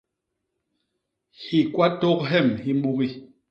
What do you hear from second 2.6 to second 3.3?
hi mbugi.